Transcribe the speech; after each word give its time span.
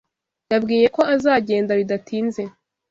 Yambwiye 0.51 0.87
ko 0.95 1.01
azagenda 1.15 1.71
bidatinze. 1.79 2.41